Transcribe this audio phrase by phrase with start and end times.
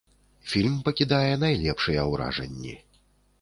[0.53, 2.75] Фільм пакідае найлепшыя ўражанні.